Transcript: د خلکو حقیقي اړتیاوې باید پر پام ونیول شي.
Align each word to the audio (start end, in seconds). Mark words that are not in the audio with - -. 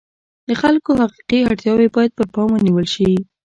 د 0.47 0.49
خلکو 0.61 0.91
حقیقي 1.01 1.39
اړتیاوې 1.43 1.87
باید 1.95 2.11
پر 2.17 2.27
پام 2.33 2.49
ونیول 2.53 2.85
شي. 2.93 3.09